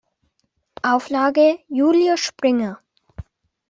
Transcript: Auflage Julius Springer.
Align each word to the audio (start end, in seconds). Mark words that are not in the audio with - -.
Auflage 0.81 1.59
Julius 1.69 2.21
Springer. 2.25 2.81